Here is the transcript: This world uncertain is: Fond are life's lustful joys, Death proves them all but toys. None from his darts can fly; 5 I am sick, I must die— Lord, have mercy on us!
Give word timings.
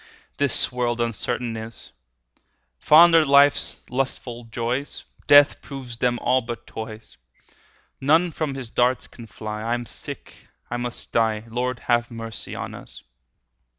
This 0.37 0.71
world 0.71 0.99
uncertain 0.99 1.55
is: 1.55 1.91
Fond 2.79 3.13
are 3.13 3.23
life's 3.23 3.81
lustful 3.87 4.45
joys, 4.45 5.03
Death 5.27 5.61
proves 5.61 5.97
them 5.97 6.17
all 6.23 6.41
but 6.41 6.65
toys. 6.65 7.17
None 8.01 8.31
from 8.31 8.55
his 8.55 8.71
darts 8.71 9.05
can 9.05 9.27
fly; 9.27 9.59
5 9.61 9.65
I 9.69 9.73
am 9.75 9.85
sick, 9.85 10.33
I 10.71 10.77
must 10.77 11.11
die— 11.11 11.43
Lord, 11.49 11.81
have 11.81 12.09
mercy 12.09 12.55
on 12.55 12.73
us! 12.73 13.03